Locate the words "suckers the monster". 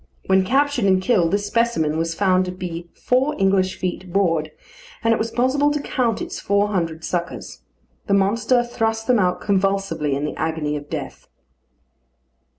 7.03-8.63